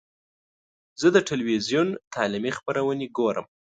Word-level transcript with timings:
زه 1.01 1.07
د 1.15 1.17
ټلویزیون 1.29 1.87
تعلیمي 2.13 2.51
خپرونې 2.57 3.07
ګورم. 3.17 3.45